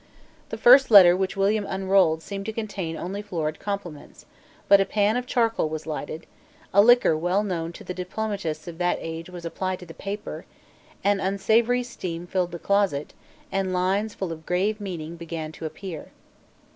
[0.49, 4.25] The first letter which William unrolled seemed to contain only florid compliments:
[4.67, 6.25] but a pan of charcoal was lighted:
[6.73, 10.47] a liquor well known to the diplomatists of that age was applied to the paper:
[11.03, 13.13] an unsavoury steam filled the closet;
[13.51, 16.09] and lines full of grave meaning began to appear.